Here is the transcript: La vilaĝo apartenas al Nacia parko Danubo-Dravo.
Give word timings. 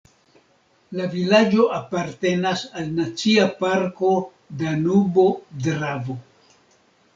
La 0.99 1.05
vilaĝo 1.11 1.65
apartenas 1.79 2.65
al 2.81 2.89
Nacia 2.97 3.47
parko 3.61 4.11
Danubo-Dravo. 4.65 6.21